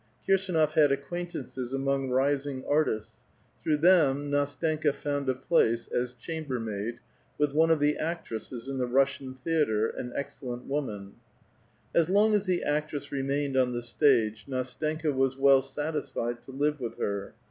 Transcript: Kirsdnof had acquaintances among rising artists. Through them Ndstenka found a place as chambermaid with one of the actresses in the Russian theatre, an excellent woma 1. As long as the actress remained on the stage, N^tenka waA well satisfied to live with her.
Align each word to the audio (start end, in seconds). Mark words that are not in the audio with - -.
Kirsdnof 0.27 0.71
had 0.73 0.91
acquaintances 0.91 1.73
among 1.73 2.09
rising 2.09 2.65
artists. 2.67 3.17
Through 3.61 3.77
them 3.77 4.31
Ndstenka 4.31 4.95
found 4.95 5.29
a 5.29 5.35
place 5.35 5.85
as 5.85 6.15
chambermaid 6.15 6.97
with 7.37 7.53
one 7.53 7.69
of 7.69 7.79
the 7.79 7.97
actresses 7.97 8.67
in 8.67 8.79
the 8.79 8.87
Russian 8.87 9.35
theatre, 9.35 9.85
an 9.89 10.11
excellent 10.15 10.67
woma 10.67 10.87
1. 10.87 11.13
As 11.93 12.09
long 12.09 12.33
as 12.33 12.45
the 12.45 12.63
actress 12.63 13.11
remained 13.11 13.55
on 13.55 13.73
the 13.73 13.83
stage, 13.83 14.47
N^tenka 14.47 15.03
waA 15.13 15.35
well 15.37 15.61
satisfied 15.61 16.41
to 16.45 16.51
live 16.51 16.79
with 16.79 16.97
her. 16.97 17.35